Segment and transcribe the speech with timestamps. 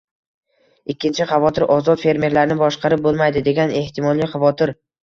[0.93, 1.67] Ikkinchi xavotir.
[1.75, 4.81] Ozod fermerlarni boshqarib bo‘lmaydi, degan ehtimoliy xavotir.